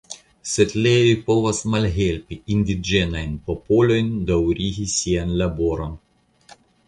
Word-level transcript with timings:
Setlejoj 0.51 1.09
povas 1.27 1.59
malhelpi 1.73 2.37
indiĝenajn 2.55 3.35
popolojn 3.51 4.09
daŭrigi 4.33 4.87
sian 4.97 5.37
laboron. 5.45 5.93